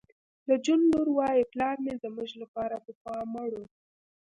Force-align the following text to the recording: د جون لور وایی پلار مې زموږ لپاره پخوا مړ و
د 0.47 0.49
جون 0.65 0.81
لور 0.91 1.07
وایی 1.17 1.49
پلار 1.53 1.75
مې 1.83 1.93
زموږ 2.03 2.29
لپاره 2.41 2.75
پخوا 2.85 3.17
مړ 3.33 3.49
و 3.59 3.61